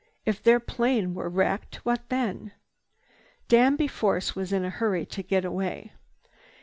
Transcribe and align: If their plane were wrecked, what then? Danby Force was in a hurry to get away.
If 0.25 0.41
their 0.41 0.59
plane 0.59 1.13
were 1.13 1.29
wrecked, 1.29 1.75
what 1.85 2.09
then? 2.09 2.53
Danby 3.47 3.87
Force 3.87 4.35
was 4.35 4.51
in 4.51 4.65
a 4.65 4.71
hurry 4.71 5.05
to 5.05 5.21
get 5.21 5.45
away. 5.45 5.93